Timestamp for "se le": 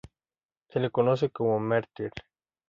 0.69-0.89